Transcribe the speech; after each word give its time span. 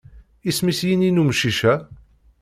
Isem-is 0.49 0.79
yini 0.87 1.09
n 1.11 1.21
umcic-a? 1.21 1.75